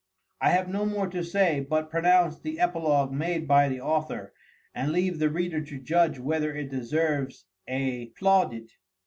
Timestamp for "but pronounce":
1.59-2.39